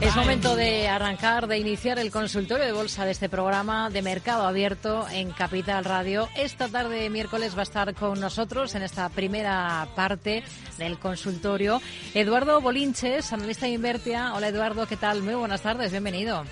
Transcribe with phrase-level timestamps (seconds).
[0.00, 4.46] Es momento de arrancar, de iniciar el consultorio de bolsa de este programa de Mercado
[4.46, 6.28] Abierto en Capital Radio.
[6.36, 10.42] Esta tarde, miércoles, va a estar con nosotros en esta primera parte
[10.78, 11.80] del consultorio
[12.14, 14.34] Eduardo Bolinches, analista de Invertia.
[14.34, 15.22] Hola Eduardo, ¿qué tal?
[15.22, 16.44] Muy buenas tardes, bienvenido.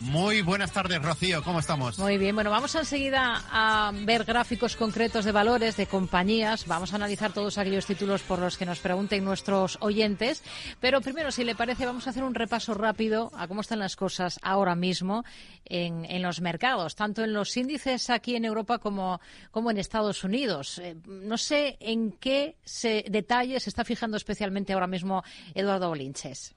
[0.00, 1.42] Muy buenas tardes, Rocío.
[1.42, 1.98] ¿Cómo estamos?
[1.98, 2.34] Muy bien.
[2.34, 6.66] Bueno, vamos enseguida a ver gráficos concretos de valores, de compañías.
[6.66, 10.42] Vamos a analizar todos aquellos títulos por los que nos pregunten nuestros oyentes.
[10.80, 13.94] Pero primero, si le parece, vamos a hacer un repaso rápido a cómo están las
[13.94, 15.22] cosas ahora mismo
[15.66, 20.24] en, en los mercados, tanto en los índices aquí en Europa como, como en Estados
[20.24, 20.78] Unidos.
[20.78, 25.22] Eh, no sé en qué se, detalles se está fijando especialmente ahora mismo
[25.54, 26.54] Eduardo Bolinches.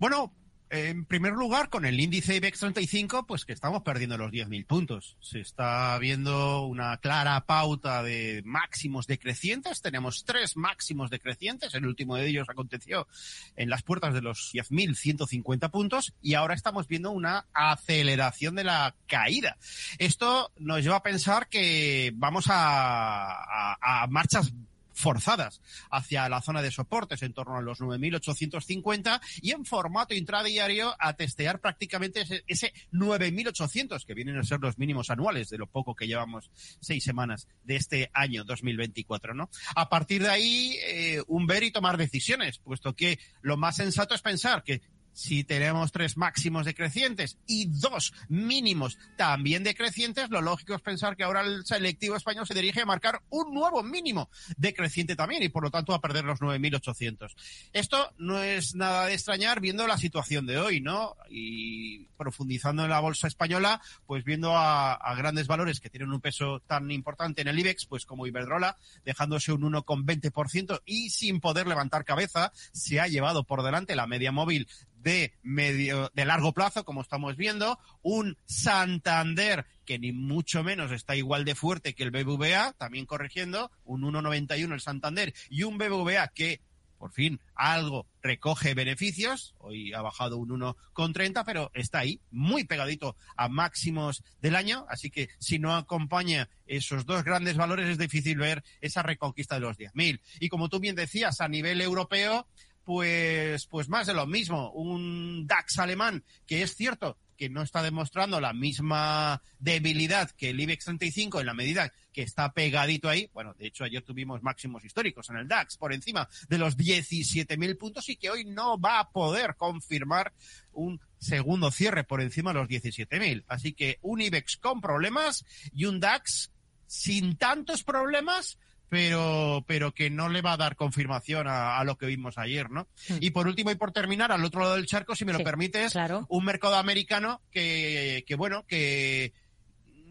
[0.00, 0.32] Bueno,
[0.70, 5.16] en primer lugar, con el índice IBEX 35, pues que estamos perdiendo los 10.000 puntos.
[5.20, 9.82] Se está viendo una clara pauta de máximos decrecientes.
[9.82, 11.74] Tenemos tres máximos decrecientes.
[11.74, 13.08] El último de ellos aconteció
[13.56, 18.94] en las puertas de los 10.150 puntos y ahora estamos viendo una aceleración de la
[19.08, 19.56] caída.
[19.98, 24.52] Esto nos lleva a pensar que vamos a, a, a marchas
[25.00, 30.94] forzadas hacia la zona de soportes en torno a los 9.850 y en formato intradiario
[30.98, 35.66] a testear prácticamente ese, ese 9.800 que vienen a ser los mínimos anuales de lo
[35.66, 39.50] poco que llevamos seis semanas de este año 2024, ¿no?
[39.74, 44.14] A partir de ahí, eh, un ver y tomar decisiones, puesto que lo más sensato
[44.14, 44.82] es pensar que
[45.20, 51.24] si tenemos tres máximos decrecientes y dos mínimos también decrecientes, lo lógico es pensar que
[51.24, 55.62] ahora el selectivo español se dirige a marcar un nuevo mínimo decreciente también y por
[55.62, 57.34] lo tanto a perder los 9.800.
[57.74, 61.14] Esto no es nada de extrañar viendo la situación de hoy, ¿no?
[61.28, 66.60] Y profundizando en la bolsa española, pues viendo a, grandes valores que tienen un peso
[66.60, 72.06] tan importante en el IBEX, pues como Iberdrola, dejándose un 1,20% y sin poder levantar
[72.06, 74.66] cabeza, se ha llevado por delante la media móvil
[75.02, 81.16] de medio, de largo plazo, como estamos viendo, un Santander que ni mucho menos está
[81.16, 86.28] igual de fuerte que el BBVA, también corrigiendo, un 1,91 el Santander y un BBVA
[86.28, 86.60] que
[87.00, 93.16] por fin algo recoge beneficios, hoy ha bajado un 1,30, pero está ahí, muy pegadito
[93.36, 98.36] a máximos del año, así que si no acompaña esos dos grandes valores es difícil
[98.36, 100.20] ver esa reconquista de los 10.000.
[100.40, 102.46] Y como tú bien decías, a nivel europeo,
[102.90, 104.72] pues, pues más de lo mismo.
[104.72, 110.58] Un DAX alemán que es cierto que no está demostrando la misma debilidad que el
[110.58, 113.30] IBEX 35 en la medida que está pegadito ahí.
[113.32, 117.78] Bueno, de hecho ayer tuvimos máximos históricos en el DAX por encima de los 17.000
[117.78, 120.32] puntos y que hoy no va a poder confirmar
[120.72, 123.44] un segundo cierre por encima de los 17.000.
[123.46, 126.50] Así que un IBEX con problemas y un DAX
[126.88, 128.58] sin tantos problemas,
[128.90, 132.70] pero, pero que no le va a dar confirmación a, a lo que vimos ayer,
[132.70, 132.88] ¿no?
[133.08, 133.16] Mm.
[133.20, 135.44] Y por último, y por terminar, al otro lado del charco, si me Sí, lo
[135.44, 136.26] permites, claro.
[136.28, 139.32] un mercado americano que, que bueno, que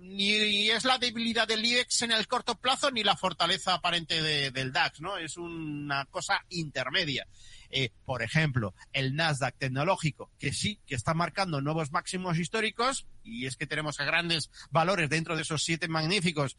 [0.02, 4.50] ni es la debilidad del IBEX en el corto plazo ni la fortaleza aparente de-
[4.50, 5.18] del DAX, ¿no?
[5.18, 7.28] Es una cosa intermedia.
[7.70, 13.46] Eh, por ejemplo, el Nasdaq tecnológico, que sí, que está marcando nuevos máximos históricos, y
[13.46, 16.58] es que tenemos a grandes valores dentro de esos siete magníficos,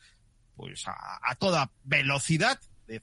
[0.60, 3.00] pues a, a toda velocidad, de,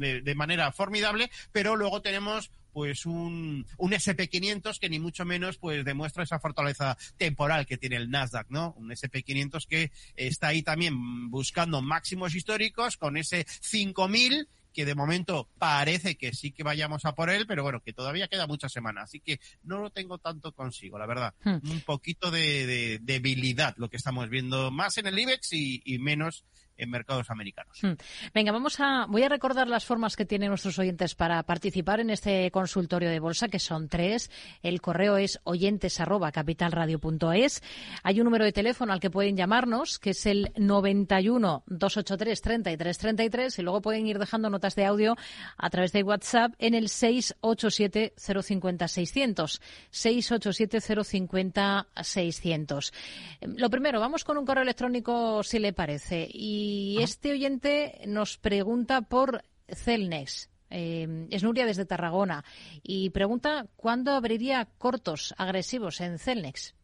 [0.00, 5.56] de- de manera formidable, pero luego tenemos pues un, un SP500 que ni mucho menos
[5.56, 8.74] pues demuestra esa fortaleza temporal que tiene el Nasdaq, ¿no?
[8.76, 15.48] Un SP500 que está ahí también buscando máximos históricos con ese 5000 que de momento
[15.58, 19.00] parece que sí que vayamos a por él, pero bueno, que todavía queda mucha semana,
[19.04, 21.34] así que no lo tengo tanto consigo, la verdad.
[21.44, 21.60] Hmm.
[21.70, 25.98] Un poquito de, de debilidad lo que estamos viendo más en el IBEX y, y
[25.98, 26.44] menos
[26.78, 27.78] en mercados americanos.
[27.82, 27.94] Hmm.
[28.34, 32.10] Venga, vamos a, voy a recordar las formas que tienen nuestros oyentes para participar en
[32.10, 34.30] este consultorio de bolsa, que son tres.
[34.62, 37.62] El correo es oyentes arroba capitalradio.es.
[38.02, 42.98] Hay un número de teléfono al que pueden llamarnos, que es el 91 283 33
[42.98, 45.16] 33, y luego pueden ir dejando notas de audio
[45.56, 49.60] a través de WhatsApp en el 687 050 600.
[49.90, 52.92] 687 050 600.
[53.40, 56.28] Eh, Lo primero, vamos con un correo electrónico, si le parece.
[56.30, 56.65] Y
[57.00, 60.50] este oyente nos pregunta por Celnex.
[60.68, 62.44] Eh, es Nuria desde Tarragona
[62.82, 66.74] y pregunta cuándo abriría cortos agresivos en Celnex.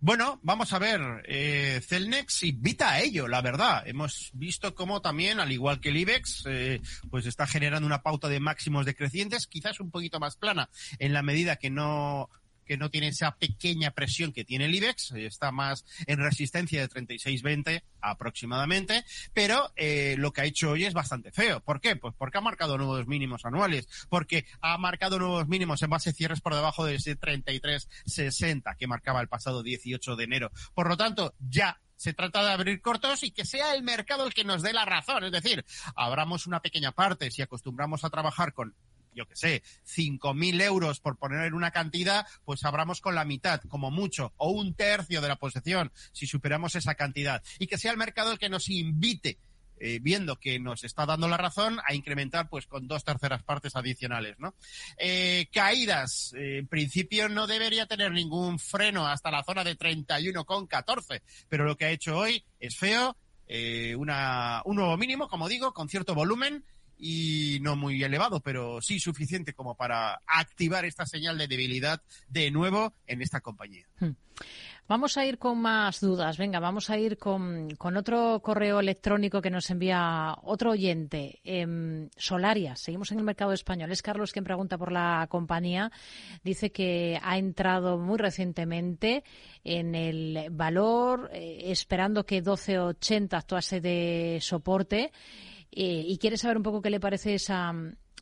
[0.00, 3.82] Bueno, vamos a ver, eh, Celnex invita a ello, la verdad.
[3.86, 6.80] Hemos visto cómo también, al igual que el IBEX, eh,
[7.10, 10.68] pues está generando una pauta de máximos decrecientes, quizás un poquito más plana,
[10.98, 12.28] en la medida que no
[12.64, 16.88] que no tiene esa pequeña presión que tiene el IBEX, está más en resistencia de
[16.88, 21.60] 36.20 aproximadamente, pero eh, lo que ha hecho hoy es bastante feo.
[21.60, 21.96] ¿Por qué?
[21.96, 26.12] Pues porque ha marcado nuevos mínimos anuales, porque ha marcado nuevos mínimos en base a
[26.12, 30.50] cierres por debajo de ese 33.60 que marcaba el pasado 18 de enero.
[30.74, 34.34] Por lo tanto, ya se trata de abrir cortos y que sea el mercado el
[34.34, 35.22] que nos dé la razón.
[35.22, 35.64] Es decir,
[35.94, 37.30] abramos una pequeña parte.
[37.30, 38.74] Si acostumbramos a trabajar con
[39.14, 43.60] yo qué sé, 5.000 euros por poner en una cantidad, pues abramos con la mitad,
[43.68, 47.42] como mucho, o un tercio de la posesión, si superamos esa cantidad.
[47.58, 49.38] Y que sea el mercado el que nos invite
[49.84, 53.74] eh, viendo que nos está dando la razón, a incrementar pues con dos terceras partes
[53.74, 54.54] adicionales, ¿no?
[54.96, 61.22] Eh, caídas, eh, en principio no debería tener ningún freno hasta la zona de 31,14,
[61.48, 63.16] pero lo que ha hecho hoy es feo,
[63.98, 66.64] una, un nuevo mínimo, como digo, con cierto volumen,
[67.04, 72.52] y no muy elevado, pero sí suficiente como para activar esta señal de debilidad de
[72.52, 73.88] nuevo en esta compañía.
[73.98, 74.12] Hmm.
[74.86, 76.38] Vamos a ir con más dudas.
[76.38, 81.40] Venga, vamos a ir con, otro correo electrónico que nos envía otro oyente.
[81.44, 83.90] Eh, Solaria, seguimos en el mercado español.
[83.90, 85.90] Es Carlos quien pregunta por la compañía.
[86.44, 89.24] Dice que ha entrado muy recientemente
[89.64, 95.10] en el valor, eh, esperando que 12.80 actuase de soporte.
[95.72, 97.74] Eh, y quiere saber un poco qué le parece esa,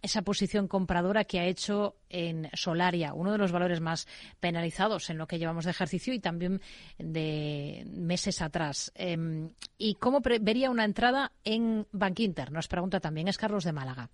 [0.02, 4.06] esa posición compradora que ha hecho en Solaria, uno de los valores más
[4.38, 6.60] penalizados en lo que llevamos de ejercicio y también
[6.98, 8.92] de meses atrás.
[8.94, 12.50] Em, ¿Y cómo vería una entrada en Bankinter?
[12.52, 14.10] Nos pregunta también, es Carlos de Málaga.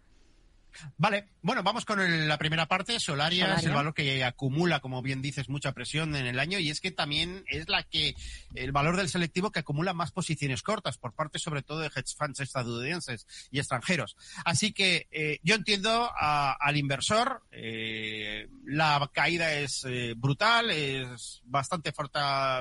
[0.96, 3.00] Vale, bueno, vamos con la primera parte.
[3.00, 6.70] Solaria, es el valor que acumula, como bien dices, mucha presión en el año y
[6.70, 8.14] es que también es la que
[8.54, 12.14] el valor del selectivo que acumula más posiciones cortas por parte sobre todo de hedge
[12.16, 14.16] funds estadounidenses y extranjeros.
[14.44, 21.92] Así que eh, yo entiendo al inversor, eh, la caída es eh, brutal, es bastante
[21.92, 22.18] fuerte,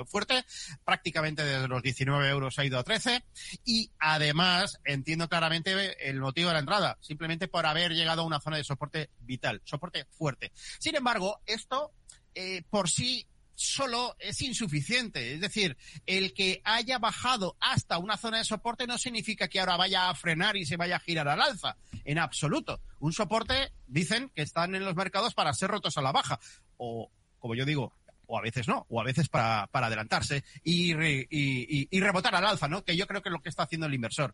[0.07, 0.45] fuerte,
[0.83, 3.23] prácticamente desde los 19 euros ha ido a 13
[3.65, 8.25] y además entiendo claramente el motivo de la entrada, simplemente por haber llegado llegado a
[8.25, 10.51] una zona de soporte vital, soporte fuerte.
[10.79, 11.91] Sin embargo, esto
[12.33, 15.33] eh, por sí solo es insuficiente.
[15.33, 19.77] Es decir, el que haya bajado hasta una zona de soporte no significa que ahora
[19.77, 21.77] vaya a frenar y se vaya a girar al alza.
[22.03, 22.81] En absoluto.
[22.99, 26.39] Un soporte, dicen que están en los mercados para ser rotos a la baja.
[26.77, 27.09] O,
[27.39, 27.93] como yo digo,
[28.27, 30.93] o a veces no, o a veces para, para adelantarse y,
[31.29, 32.83] y, rebotar al alza, ¿no?
[32.83, 34.33] Que yo creo que es lo que está haciendo el inversor.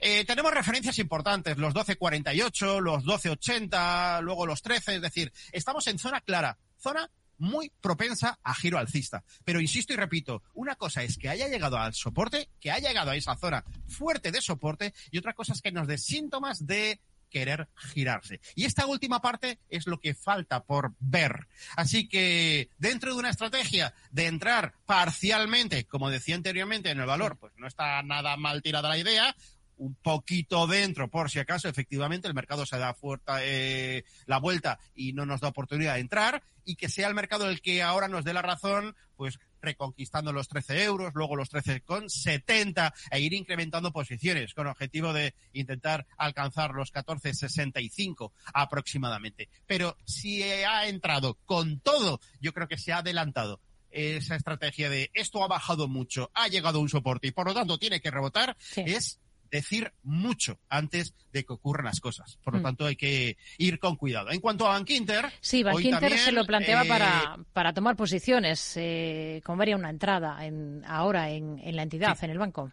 [0.00, 5.98] Eh, tenemos referencias importantes, los 12.48, los 12.80, luego los 13, es decir, estamos en
[5.98, 9.24] zona clara, zona muy propensa a giro alcista.
[9.44, 13.12] Pero insisto y repito, una cosa es que haya llegado al soporte, que haya llegado
[13.12, 17.00] a esa zona fuerte de soporte, y otra cosa es que nos dé síntomas de
[17.28, 18.40] querer girarse.
[18.54, 21.48] Y esta última parte es lo que falta por ver.
[21.76, 27.38] Así que dentro de una estrategia de entrar parcialmente, como decía anteriormente, en el valor,
[27.38, 29.34] pues no está nada mal tirada la idea,
[29.78, 34.78] un poquito dentro, por si acaso efectivamente el mercado se da fuerte, eh, la vuelta
[34.94, 38.08] y no nos da oportunidad de entrar, y que sea el mercado el que ahora
[38.08, 43.92] nos dé la razón, pues reconquistando los 13 euros, luego los 13,70 e ir incrementando
[43.92, 49.48] posiciones con objetivo de intentar alcanzar los 14,65 aproximadamente.
[49.66, 53.60] Pero si ha entrado con todo, yo creo que se ha adelantado
[53.90, 57.54] esa estrategia de esto ha bajado mucho, ha llegado a un soporte y por lo
[57.54, 59.18] tanto tiene que rebotar, es
[59.50, 62.38] decir mucho antes de que ocurran las cosas.
[62.42, 62.62] Por lo mm.
[62.62, 64.30] tanto, hay que ir con cuidado.
[64.30, 65.32] En cuanto a Bankinter...
[65.40, 70.44] Sí, Bankinter se lo planteaba para, eh, para tomar posiciones, eh, como vería una entrada
[70.44, 72.72] en, ahora en, en la entidad, en el banco.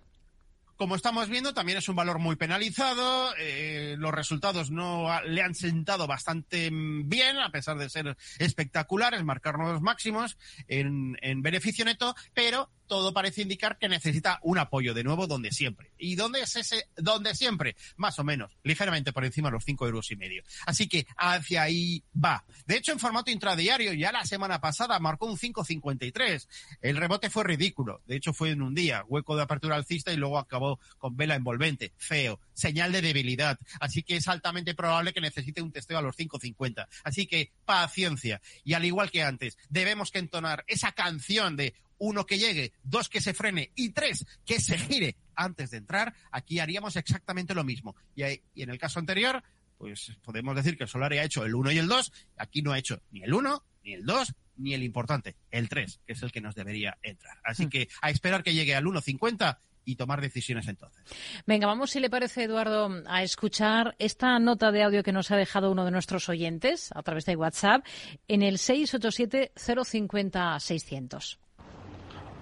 [0.77, 3.33] Como estamos viendo, también es un valor muy penalizado.
[3.39, 9.57] Eh, los resultados no le han sentado bastante bien, a pesar de ser espectaculares, marcar
[9.57, 15.03] nuevos máximos en, en beneficio neto, pero todo parece indicar que necesita un apoyo de
[15.03, 15.91] nuevo donde siempre.
[15.97, 17.75] ¿Y dónde es ese donde siempre?
[17.97, 20.43] Más o menos, ligeramente por encima de los 5 euros y medio.
[20.65, 22.43] Así que hacia ahí va.
[22.65, 26.47] De hecho, en formato intradiario, ya la semana pasada marcó un 5.53.
[26.81, 28.01] El rebote fue ridículo.
[28.05, 31.35] De hecho, fue en un día, hueco de apertura alcista y luego acabó con vela
[31.35, 31.93] envolvente.
[31.97, 32.39] Feo.
[32.53, 33.59] Señal de debilidad.
[33.79, 36.87] Así que es altamente probable que necesite un testeo a los 5.50.
[37.03, 38.41] Así que paciencia.
[38.63, 43.09] Y al igual que antes, debemos que entonar esa canción de uno que llegue, dos
[43.09, 47.63] que se frene y tres que se gire antes de entrar, aquí haríamos exactamente lo
[47.63, 47.95] mismo.
[48.15, 49.43] Y, en el caso anterior,
[49.77, 52.71] pues podemos decir que el Solari ha hecho el 1 y el 2, aquí no
[52.71, 56.23] ha hecho ni el 1, ni el 2, ni el importante, el 3, que es
[56.23, 57.37] el que nos debería entrar.
[57.43, 57.69] Así hmm.
[57.69, 61.05] que a esperar que llegue al 1.50 y tomar decisiones entonces.
[61.45, 65.37] Venga, vamos, si le parece, Eduardo, a escuchar esta nota de audio que nos ha
[65.37, 67.85] dejado uno de nuestros oyentes a través de WhatsApp
[68.27, 71.37] en el 687-050-600.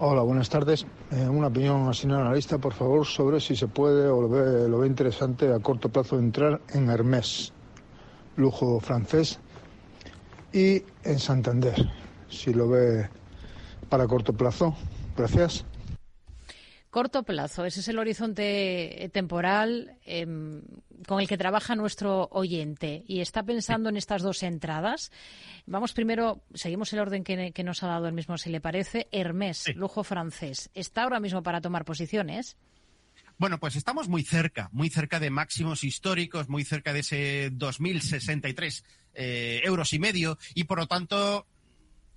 [0.05, 0.86] Hola, buenas tardes.
[1.12, 4.79] Eh, una opinión así analista, por favor, sobre si se puede o lo ve, lo
[4.79, 7.53] ve interesante a corto plazo entrar en Hermès,
[8.36, 9.39] lujo francés,
[10.51, 11.89] y en Santander,
[12.27, 13.07] si lo ve
[13.88, 14.75] para corto plazo.
[15.15, 15.63] Gracias.
[16.93, 20.27] Corto plazo, ese es el horizonte temporal eh,
[21.07, 25.12] con el que trabaja nuestro oyente y está pensando en estas dos entradas.
[25.65, 29.07] Vamos primero, seguimos el orden que, que nos ha dado el mismo, si le parece.
[29.12, 29.73] Hermès, Sí.
[29.73, 32.57] lujo francés, ¿está ahora mismo para tomar posiciones?
[33.39, 38.83] Bueno, pues estamos muy cerca, muy cerca de máximos históricos, muy cerca de ese 2.063
[39.15, 41.47] eh, euros y medio y por lo tanto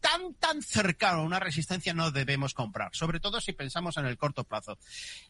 [0.07, 4.17] tan tan cercano a una resistencia no debemos comprar, sobre todo si pensamos en el
[4.17, 4.79] corto plazo.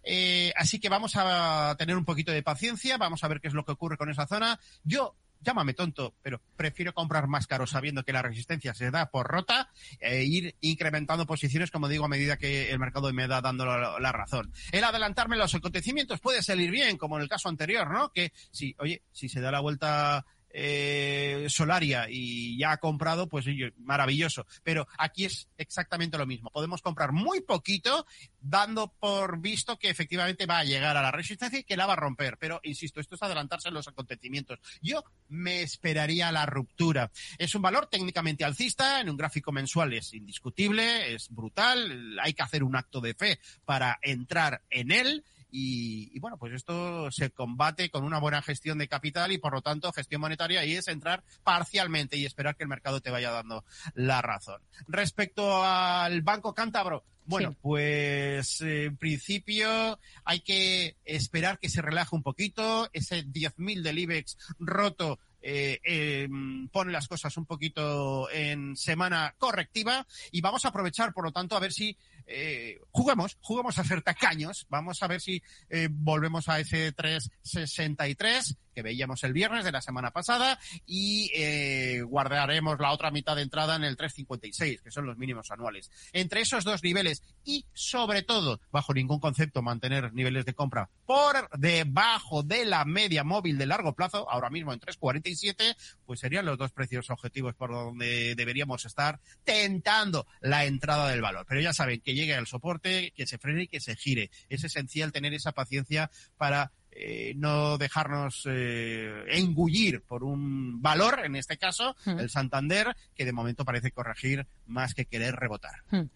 [0.02, 3.54] Eh, así que vamos a tener un poquito de paciencia, vamos a ver qué es
[3.54, 4.60] lo que ocurre con esa zona.
[4.84, 9.26] Yo llámame tonto, pero prefiero comprar más caro sabiendo que la resistencia se da por
[9.28, 13.64] rota e ir incrementando posiciones, como digo, a medida que el mercado me da dando
[13.64, 14.52] la, la razón.
[14.72, 18.12] El adelantarme los acontecimientos puede salir bien, como en el caso anterior, ¿no?
[18.12, 20.26] Que si, oye, si se da la vuelta
[20.58, 23.44] eh, Solaria y ya ha comprado, pues
[23.76, 24.46] maravilloso.
[24.62, 26.50] Pero aquí es exactamente lo mismo.
[26.50, 28.06] Podemos comprar muy poquito,
[28.40, 31.92] dando por visto que efectivamente va a llegar a la resistencia y que la va
[31.92, 32.38] a romper.
[32.38, 34.58] Pero, insisto, esto es adelantarse en los acontecimientos.
[34.80, 37.10] Yo me esperaría la ruptura.
[37.36, 42.42] Es un valor técnicamente alcista, en un gráfico mensual es indiscutible, es brutal, hay que
[42.42, 45.24] hacer un acto de fe para entrar en él.
[45.50, 49.52] Y, y, bueno, pues esto se combate con una buena gestión de capital y por
[49.54, 53.30] lo tanto gestión monetaria y es entrar parcialmente y esperar que el mercado te vaya
[53.30, 54.60] dando la razón.
[54.88, 57.58] Respecto al Banco Cántabro, bueno, Sí.
[57.60, 64.36] pues en principio hay que esperar que se relaje un poquito, ese 10.000 del IBEX
[64.58, 66.28] roto eh, eh,
[66.72, 71.56] pone las cosas un poquito en semana correctiva y vamos a aprovechar, por lo tanto,
[71.56, 71.96] a ver si
[72.26, 78.56] eh, juguemos, juguemos a ser tacaños, vamos a ver si eh, volvemos a ese 363
[78.76, 83.40] que veíamos el viernes de la semana pasada y eh, guardaremos la otra mitad de
[83.40, 85.90] entrada en el 356, que son los mínimos anuales.
[86.12, 91.48] Entre esos dos niveles y sobre todo, bajo ningún concepto, mantener niveles de compra por
[91.58, 96.58] debajo de la media móvil de largo plazo, ahora mismo en 347, pues serían los
[96.58, 101.46] dos precios objetivos por donde deberíamos estar tentando la entrada del valor.
[101.48, 104.30] Pero ya saben que llegue al soporte, que se frene y que se gire.
[104.50, 111.36] Es esencial tener esa paciencia para eh, no dejarnos eh, engullir por un valor, en
[111.36, 112.18] este caso, Mm.
[112.20, 115.82] el Santander, que de momento parece corregir más que querer rebotar.
[115.90, 116.08] Hmm.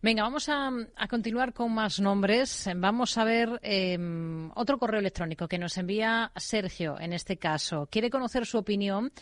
[0.00, 2.68] Venga, vamos a, a continuar con más nombres.
[2.76, 3.98] Vamos a ver eh,
[4.54, 7.88] otro correo electrónico que nos envía Sergio, en este caso.
[7.90, 9.12] Quiere conocer su opinión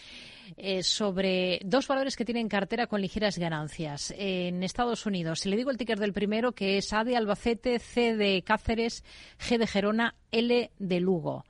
[0.56, 5.46] eh, sobre dos valores que tienen cartera con ligeras ganancias en Estados Unidos.
[5.46, 9.04] Le digo el ticker del primero, que es A de Albacete, C de Cáceres,
[9.38, 11.44] G de Gerona, L de Lugo.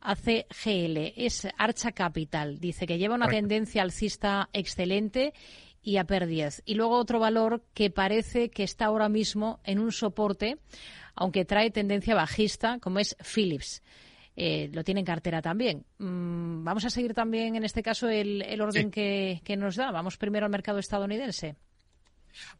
[0.00, 2.58] ACGL es Archa Capital.
[2.58, 5.32] Dice que lleva una tendencia alcista excelente
[5.82, 6.62] y a PER 10.
[6.64, 10.58] Y luego otro valor que parece que está ahora mismo en un soporte,
[11.14, 13.82] aunque trae tendencia bajista, como es Philips.
[14.34, 15.84] Eh, lo tiene en cartera también.
[15.98, 18.90] Mm, vamos a seguir también, en este caso, el, el orden Sí.
[18.90, 19.90] que, que nos da.
[19.92, 21.54] Vamos primero al mercado estadounidense.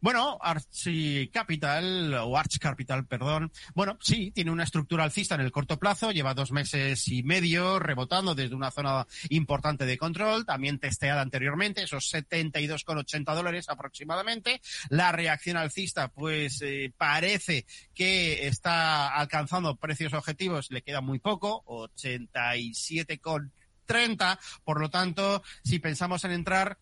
[0.01, 3.51] Bueno, Archie Capital, o Arch Capital, perdón.
[3.73, 7.79] Bueno, sí, tiene una estructura alcista en el corto plazo, lleva dos meses y medio
[7.79, 14.61] rebotando desde una zona importante de control, también testeada anteriormente, esos 72,80 dólares aproximadamente.
[14.89, 21.63] La reacción alcista, pues eh, parece que está alcanzando precios objetivos, le queda muy poco,
[21.65, 24.39] 87,30.
[24.63, 26.77] Por lo tanto, si pensamos en entrar,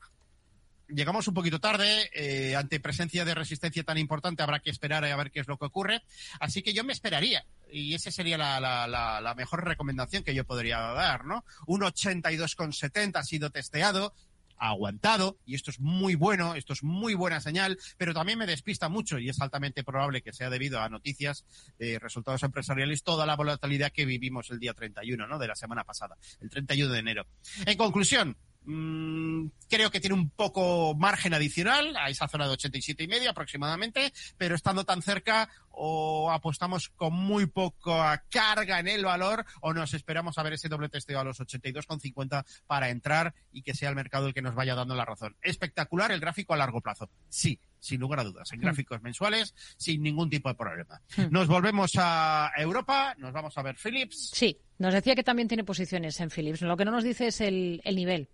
[0.93, 5.15] llegamos un poquito tarde, eh, ante presencia de resistencia tan importante habrá que esperar a
[5.15, 6.03] ver qué es lo que ocurre.
[6.39, 11.25] Así que yo me esperaría, y esa sería la, mejor recomendación que yo podría dar,
[11.25, 11.43] ¿no?
[11.65, 14.13] Un 82,70 ha sido testeado,
[14.57, 18.45] ha aguantado, y esto es muy bueno, esto es muy buena señal, pero también me
[18.45, 21.45] despista mucho, y es altamente probable que sea debido a noticias
[21.79, 25.39] de resultados empresariales, toda la volatilidad que vivimos el día 31, ¿no?
[25.39, 27.25] De la semana pasada, el 31 de enero.
[27.65, 33.03] En conclusión, Mm, creo que tiene un poco margen adicional a esa zona de 87
[33.03, 39.05] y medio aproximadamente, pero estando tan cerca o apostamos con muy poca carga en el
[39.05, 43.63] valor o nos esperamos a ver ese doble testeo a los 82,50 para entrar y
[43.63, 45.35] que sea el mercado el que nos vaya dando la razón.
[45.41, 47.09] Espectacular el gráfico a largo plazo.
[47.29, 48.63] Sí, sin lugar a dudas, en hmm.
[48.63, 51.01] gráficos mensuales, sin ningún tipo de problema.
[51.17, 51.31] Hmm.
[51.31, 54.31] Nos volvemos a Europa, nos vamos a ver Philips.
[54.33, 56.61] Sí, nos decía que también tiene posiciones en Philips.
[56.61, 58.29] Lo que no nos dice es el, el nivel.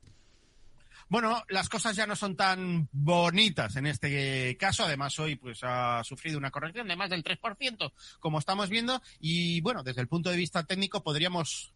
[1.10, 4.84] Bueno, las cosas ya no son tan bonitas en este caso.
[4.84, 9.02] Además, hoy pues ha sufrido una corrección de más del 3%, como estamos viendo.
[9.20, 11.74] Y bueno, desde el punto de vista técnico podríamos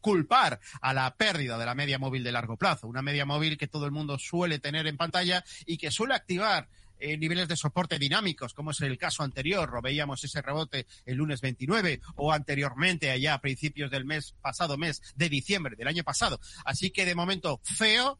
[0.00, 3.68] culpar a la pérdida de la media móvil de largo plazo, una media móvil que
[3.68, 7.98] todo el mundo suele tener en pantalla y que suele activar eh, niveles de soporte
[7.98, 13.10] dinámicos, como es el caso anterior, lo veíamos ese rebote el lunes 29 o anteriormente
[13.10, 16.38] allá a principios del mes pasado mes de diciembre del año pasado.
[16.66, 18.18] Así que de momento feo,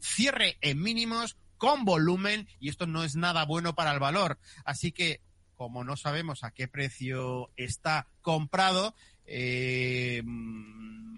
[0.00, 4.38] cierre en mínimos con volumen y esto no es nada bueno para el valor.
[4.64, 5.20] Así que
[5.56, 8.94] como no sabemos a qué precio está comprado,
[9.26, 10.22] eh,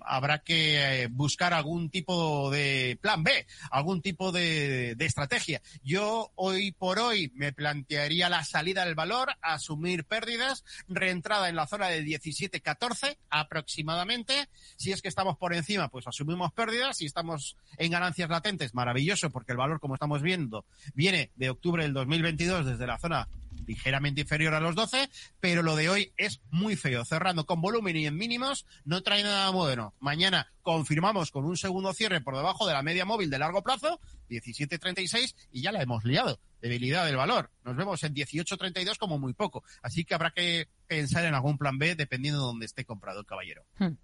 [0.08, 5.60] habrá que eh, buscar algún tipo de plan B, algún tipo de, estrategia.
[5.82, 11.66] Yo hoy por hoy me plantearía la salida del valor, asumir pérdidas, reentrada en la
[11.66, 14.48] zona de 17-14 aproximadamente.
[14.76, 16.96] Si es que estamos por encima, pues asumimos pérdidas.
[16.98, 21.82] Si estamos en ganancias latentes, maravilloso, porque el valor, como estamos viendo, viene de octubre
[21.82, 23.28] del 2022 desde la zona
[23.68, 25.08] ligeramente inferior a los 12,
[25.38, 27.04] pero lo de hoy es muy feo.
[27.04, 29.94] Cerrando con volumen y en mínimos, no trae nada bueno.
[30.00, 34.00] Mañana confirmamos con un segundo cierre por debajo de la media móvil de largo plazo,
[34.28, 36.40] 17.36, y ya la hemos liado.
[36.60, 37.50] Debilidad del valor.
[37.62, 39.62] Nos vemos en 18.32 como muy poco.
[39.80, 43.26] Así que habrá que pensar en algún plan B dependiendo de dónde esté comprado el
[43.26, 43.64] caballero.
[43.78, 43.94] Hmm.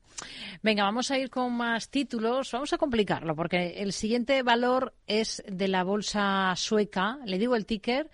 [0.62, 2.52] Venga, vamos a ir con más títulos.
[2.52, 7.18] Vamos a complicarlo porque el siguiente valor es de la bolsa sueca.
[7.26, 8.08] Le digo el ticker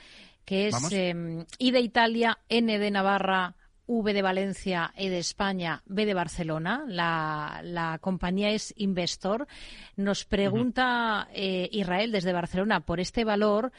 [0.51, 1.15] que es eh,
[1.59, 3.55] I de Italia, N de Navarra,
[3.87, 6.83] V de Valencia, E de España, B de Barcelona.
[6.89, 9.47] La, compañía es Investor.
[9.95, 13.71] Nos pregunta eh, Israel desde Barcelona por este valor.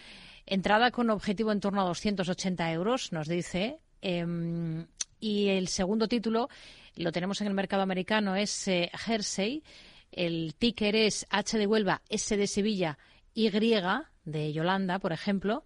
[0.46, 3.80] Entrada con objetivo en torno a 280 euros, nos dice.
[4.02, 4.88] Em,
[5.20, 6.48] y el segundo título
[6.96, 9.62] lo tenemos en el mercado americano, es eh, Jersey.
[10.10, 12.98] El ticker es H de Huelva, S de Sevilla,
[13.34, 15.66] Y de Yolanda, por ejemplo.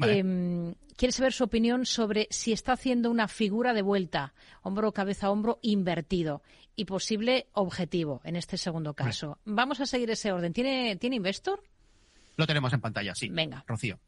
[0.00, 5.30] Eh, quiere saber su opinión sobre si está haciendo una figura de vuelta, hombro, cabeza,
[5.30, 6.42] hombro, invertido
[6.76, 9.38] y posible objetivo en este segundo caso.
[9.44, 10.52] Vamos a seguir ese orden.
[10.52, 11.62] ¿Tiene, ¿Tiene Investor?
[12.36, 13.28] Lo tenemos en pantalla, sí.
[13.28, 13.64] Venga.
[13.66, 13.98] Rocío.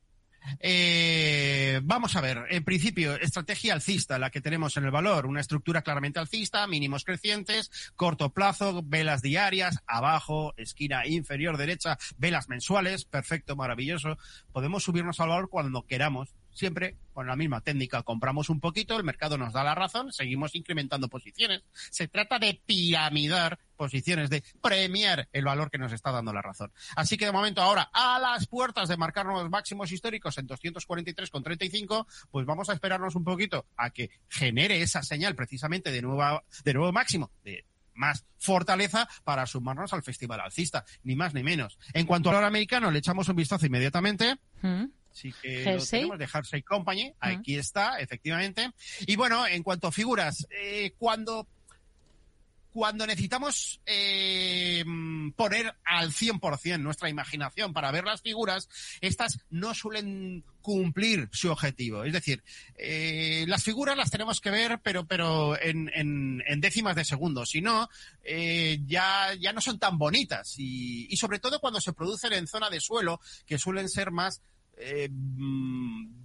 [0.58, 5.40] Eh, vamos a ver, en principio, estrategia alcista, la que tenemos en el valor, una
[5.40, 13.04] estructura claramente alcista, mínimos crecientes, corto plazo, velas diarias, abajo, esquina inferior derecha, velas mensuales,
[13.04, 14.18] perfecto, maravilloso.
[14.52, 18.02] Podemos subirnos al valor cuando queramos, siempre con la misma técnica.
[18.02, 21.62] Compramos un poquito, el mercado nos da la razón, seguimos incrementando posiciones.
[21.90, 26.72] Se trata de piramidar posiciones, de premiar el valor que nos está dando la razón.
[26.96, 32.06] Así que de momento ahora, a las puertas de marcar nuevos máximos históricos en 243,35,
[32.30, 36.74] pues vamos a esperarnos un poquito a que genere esa señal precisamente de, nueva, de
[36.74, 41.78] nuevo máximo, de más fortaleza para sumarnos al festival alcista, ni más ni menos.
[41.92, 44.38] En cuanto al valor americano, le echamos un vistazo inmediatamente.
[44.62, 44.84] ¿Mm?
[45.20, 47.12] Sí que lo tenemos de Company.
[47.20, 48.70] Aquí está, efectivamente.
[49.00, 51.46] Y bueno, en cuanto a figuras, eh, cuando
[52.72, 54.84] cuando necesitamos eh,
[55.36, 58.68] poner al 100% nuestra imaginación para ver las figuras,
[59.00, 62.04] estas no suelen cumplir su objetivo.
[62.04, 62.42] Es decir,
[62.76, 67.44] eh, las figuras las tenemos que ver, pero, pero en, en, décimas de segundo.
[67.44, 67.88] Si no,
[68.22, 70.54] eh, ya, ya no son tan bonitas.
[70.58, 74.42] Y, y sobre todo cuando se producen en zona de suelo, que suelen ser más
[74.76, 76.20] eh, mm,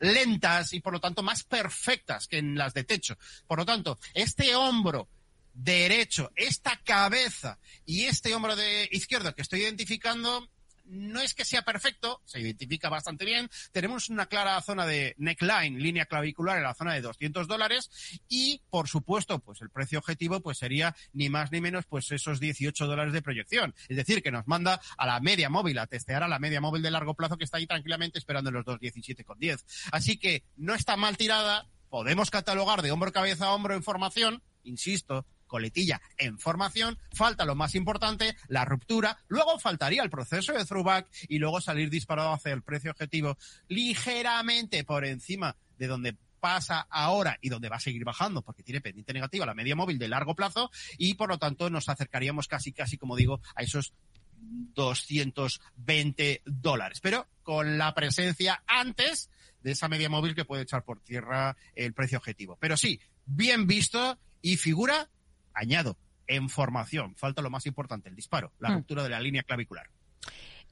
[0.00, 3.16] lentas y por lo tanto más perfectas que en las de techo.
[3.46, 5.08] Por lo tanto, este hombro
[5.52, 10.48] derecho, esta cabeza y este hombro de izquierdo que estoy identificando
[10.88, 13.48] no es que sea perfecto, se identifica bastante bien.
[13.72, 17.90] Tenemos una clara zona de neckline, línea clavicular en la zona de 200 dólares
[18.28, 22.40] y, por supuesto, pues el precio objetivo pues sería ni más ni menos pues esos
[22.40, 23.74] 18 dólares de proyección.
[23.88, 26.82] Es decir, que nos manda a la media móvil, a testear a la media móvil
[26.82, 29.64] de largo plazo que está ahí tranquilamente esperando los 2.17,10.
[29.92, 35.26] Así que no está mal tirada, podemos catalogar de hombro, cabeza, hombro en formación, insisto,
[35.46, 41.08] coletilla en formación, falta lo más importante, la ruptura, luego faltaría el proceso de throwback
[41.28, 43.36] y luego salir disparado hacia el precio objetivo
[43.68, 48.80] ligeramente por encima de donde pasa ahora y donde va a seguir bajando porque tiene
[48.80, 52.72] pendiente negativa la media móvil de largo plazo y por lo tanto nos acercaríamos casi,
[52.72, 53.94] casi, como digo, a esos
[54.38, 57.00] 220 dólares.
[57.00, 59.30] Pero con la presencia antes
[59.62, 62.56] de esa media móvil que puede echar por tierra el precio objetivo.
[62.60, 65.08] Pero sí, bien visto y figura
[65.56, 65.96] añado,
[66.28, 68.74] en formación, falta lo más importante, el disparo, la hmm.
[68.74, 69.88] ruptura de la línea clavicular.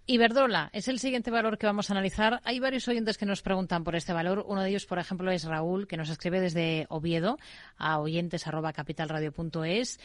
[0.06, 2.42] Iberdrola es el siguiente valor que vamos a analizar.
[2.44, 4.44] Hay varios oyentes que nos preguntan por este valor.
[4.46, 7.38] Uno de ellos, por ejemplo, es Raúl, que nos escribe desde Oviedo
[7.78, 9.98] a oyentes@capitalradio.es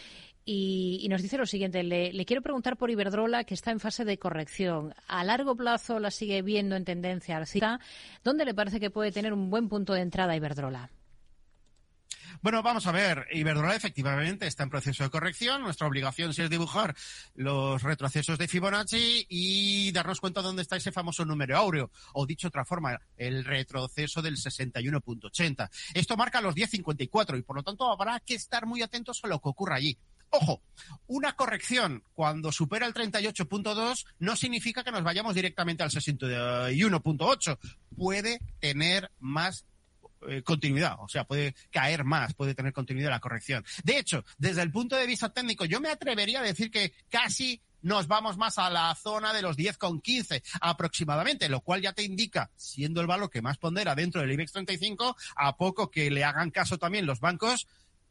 [0.46, 1.84] y, y, nos dice lo siguiente.
[1.84, 4.96] Le, le, quiero preguntar por Iberdrola, que está en fase de corrección.
[5.06, 7.82] A largo plazo la sigue viendo en tendencia alcista.
[8.24, 10.90] ¿Dónde le parece que puede tener un buen punto de entrada Iberdrola?
[12.42, 13.28] Bueno, vamos a ver.
[13.32, 15.62] Iberdrola efectivamente está en proceso de corrección.
[15.62, 16.96] Nuestra obligación es dibujar
[17.36, 21.92] los retrocesos de Fibonacci y darnos cuenta dónde está ese famoso número áureo.
[22.14, 25.70] O dicho de otra forma, el retroceso del 61.80.
[25.94, 29.42] Esto marca los 10.54 y por lo tanto habrá que estar muy atentos a lo
[29.42, 29.98] que ocurra allí.
[30.32, 30.62] Ojo,
[31.08, 37.58] una corrección cuando supera el 38.2 no significa que nos vayamos directamente al 61.8.
[37.98, 39.66] Puede tener más
[40.28, 43.66] eh, continuidad, o sea, puede caer más, puede tener continuidad la corrección.
[43.84, 47.62] De hecho, desde el punto de vista técnico, yo me atrevería a decir que casi
[47.82, 52.52] nos vamos más a la zona de los 10,15 aproximadamente, lo cual ya te indica,
[52.56, 56.52] siendo el valor que más pondera dentro del IBEX 35, a poco que le hagan
[56.52, 57.68] caso también los bancos,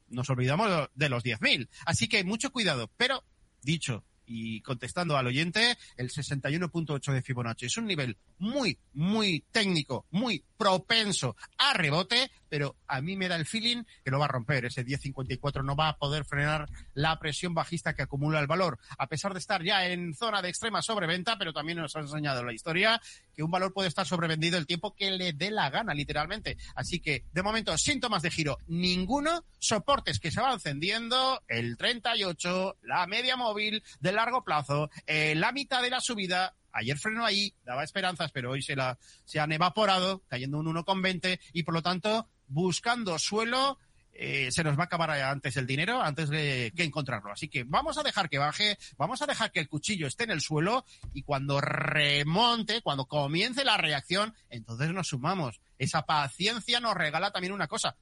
[0.08, 1.68] nos olvidamos de los 10.000.
[1.84, 3.24] Así que mucho cuidado, pero
[3.62, 10.06] dicho y contestando al oyente, el 61.8 de Fibonacci es un nivel muy, muy técnico,
[10.10, 14.28] muy propenso a rebote, pero a mí me da el feeling que lo va a
[14.28, 14.64] romper.
[14.66, 19.06] Ese 10.54 no va a poder frenar la presión bajista que acumula el valor, a
[19.06, 22.52] pesar de estar ya en zona de extrema sobreventa, pero también nos ha enseñado la
[22.52, 23.00] historia
[23.34, 26.58] que un valor puede estar sobrevendido el tiempo que le dé la gana, literalmente.
[26.74, 32.78] Así que, de momento, síntomas de giro, ninguno, soportes que se van encendiendo, el 38,
[32.82, 37.52] la media móvil de largo plazo, eh, la mitad de la subida, Ayer frenó ahí,
[37.64, 41.82] daba esperanzas, pero hoy se, la, se han evaporado, cayendo un 1,20 y por lo
[41.82, 43.78] tanto buscando suelo.
[44.20, 47.30] Eh, se nos va a acabar antes el dinero, antes de que encontrarlo.
[47.30, 50.32] Así que vamos a dejar que baje, vamos a dejar que el cuchillo esté en
[50.32, 55.60] el suelo y cuando remonte, cuando comience la reacción, entonces nos sumamos.
[55.78, 57.96] Esa paciencia nos regala también una cosa,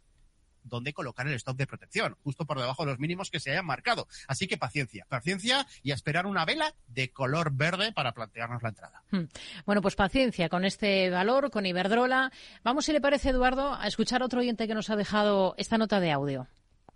[0.69, 3.67] dónde colocar el stop de protección, justo por debajo de los mínimos que se hayan
[3.67, 4.07] marcado.
[4.29, 8.69] Así que paciencia, paciencia y a esperar una vela de color verde para plantearnos la
[8.69, 9.03] entrada.
[9.11, 9.25] Hmm.
[9.65, 12.33] Bueno, pues paciencia con este valor, con Iberdrola.
[12.63, 15.79] Vamos, si le parece, Eduardo, a escuchar a otro oyente que nos ha dejado esta
[15.79, 16.47] nota de audio.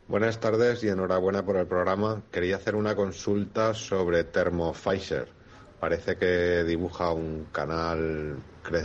[0.08, 2.22] Buenas tardes y enhorabuena por el programa.
[2.32, 5.39] Quería hacer una consulta sobre Thermo Pfizer
[5.80, 8.38] parece que dibuja un canal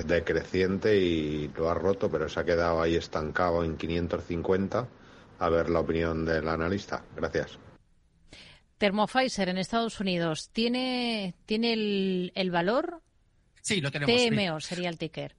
[0.05, 4.87] decreciente y lo ha roto, pero se ha quedado ahí estancado en 550.
[5.37, 7.03] A ver la opinión del analista.
[7.15, 7.59] Gracias.
[8.77, 13.01] Thermo Pfizer en Estados Unidos, ¿tiene, tiene el, el valor?
[13.61, 14.15] Sí, lo tenemos.
[14.15, 15.35] TMO sería el ticker.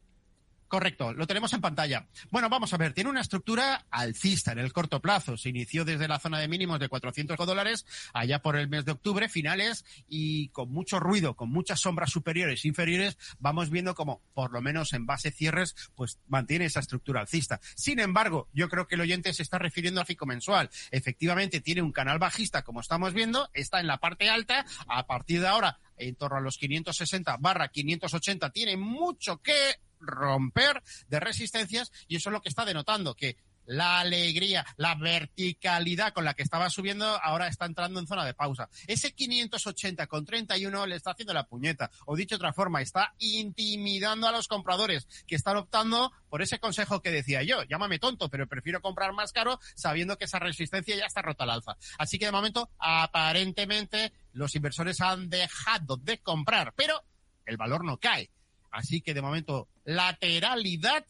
[0.69, 2.09] Correcto, lo tenemos en pantalla.
[2.31, 5.37] Bueno, vamos a ver, tiene una estructura alcista en el corto plazo.
[5.37, 8.93] Se inició desde la zona de mínimos de 400 dólares allá por el mes de
[8.93, 14.23] octubre, finales, y con mucho ruido, con muchas sombras superiores e inferiores, vamos viendo como,
[14.35, 17.61] por lo menos en base cierres, pues mantiene esa estructura alcista.
[17.77, 20.71] Sin embargo, yo creo que el oyente se está refiriendo al fico mensual.
[20.91, 24.67] Efectivamente, tiene un canal bajista, como estamos viendo, está en la parte alta.
[24.89, 30.83] A partir de ahora, en torno a los 560 barra 580, tiene mucho que romper
[31.09, 36.25] de resistencias y eso es lo que está denotando que la alegría, la verticalidad con
[36.25, 38.69] la que estaba subiendo ahora está entrando en zona de pausa.
[38.87, 41.91] Ese 580 con 31 le está haciendo la puñeta.
[42.07, 46.59] O dicho de otra forma, está intimidando a los compradores que están optando por ese
[46.59, 47.65] consejo que decía yo.
[47.65, 51.51] Llámame tonto, pero prefiero comprar más caro sabiendo que esa resistencia ya está rota al
[51.51, 51.77] alza.
[51.99, 57.03] Así que de momento, aparentemente, los inversores han dejado de comprar, pero
[57.47, 58.31] el valor no cae.
[58.71, 61.07] Así que de momento, lateralidad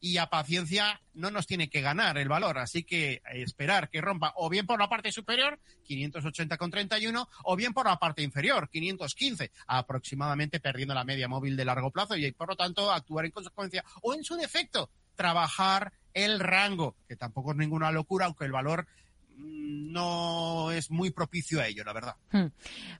[0.00, 2.58] y a paciencia no nos tiene que ganar el valor.
[2.58, 7.86] Así que esperar que rompa o bien por la parte superior, 580,31, o bien por
[7.86, 12.56] la parte inferior, 515, aproximadamente perdiendo la media móvil de largo plazo y por lo
[12.56, 17.90] tanto actuar en consecuencia o en su defecto trabajar el rango, que tampoco es ninguna
[17.90, 18.86] locura, aunque el valor
[19.38, 22.16] no es muy propicio a ello, la verdad.
[22.30, 22.46] Hmm.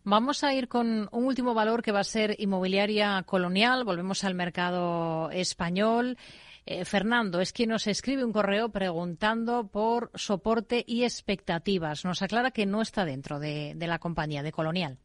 [0.04, 3.84] Vamos a ir con un último valor que va a ser inmobiliaria colonial.
[3.84, 6.16] Volvemos al mercado español.
[6.66, 12.04] Eh, Fernando es quien nos escribe un correo preguntando por soporte y expectativas.
[12.04, 14.98] Nos aclara que no está dentro de la compañía, de Colonial.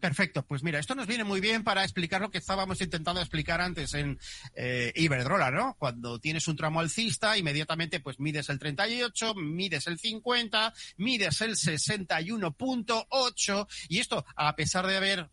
[0.00, 3.60] Perfecto, pues mira, esto nos viene muy bien para explicar lo que estábamos intentando explicar
[3.60, 4.18] antes en
[4.54, 5.74] eh, Iberdrola, ¿no?
[5.78, 11.56] Cuando tienes un tramo alcista, inmediatamente pues mides el 38, mides el 50, mides el
[11.56, 15.30] 61.8 y esto, a pesar de haber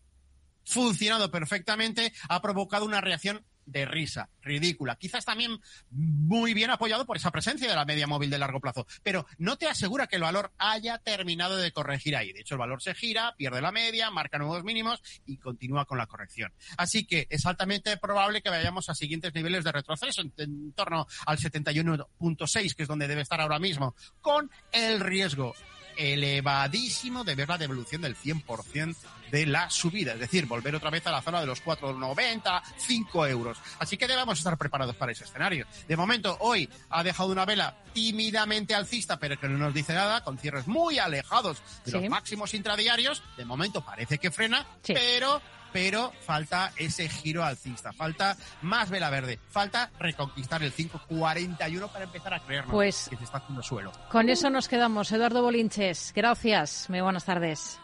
[0.64, 4.96] funcionado perfectamente, ha provocado una reacción de risa, ridícula.
[4.96, 5.58] Quizás también
[5.90, 8.86] muy bien apoyado por esa presencia de la media móvil de largo plazo.
[9.02, 12.32] Pero no te asegura que el valor haya terminado de corregir ahí.
[12.32, 15.98] De hecho, el valor se gira, pierde la media, marca nuevos mínimos y continúa con
[15.98, 16.52] la corrección.
[16.76, 21.38] Así que es altamente probable que vayamos a siguientes niveles de retroceso, en, torno al
[21.38, 25.54] 71.6, que es donde debe estar ahora mismo, con el riesgo
[25.96, 28.96] elevadísimo de ver la devolución del 100%
[29.30, 33.26] de la subida, es decir, volver otra vez a la zona de los 4,90, 5
[33.26, 33.58] euros.
[33.78, 35.66] Así que debemos estar preparados para ese escenario.
[35.88, 40.22] De momento, hoy ha dejado una vela tímidamente alcista, pero que no nos dice nada,
[40.22, 41.98] con cierres muy alejados de sí.
[41.98, 43.22] los máximos intradiarios.
[43.36, 44.94] De momento parece que frena, sí.
[44.94, 45.42] pero
[45.74, 52.32] pero falta ese giro alcista, falta más vela verde, falta reconquistar el 5.41 para empezar
[52.32, 53.90] a creernos pues, que se está haciendo suelo.
[54.08, 55.10] Con eso nos quedamos.
[55.10, 56.88] Eduardo Bolinches, gracias.
[56.88, 57.80] Muy buenas tardes.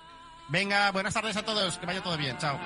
[0.48, 2.38] Venga, buenas tardes a todos, que vaya todo bien.
[2.38, 2.60] Chao.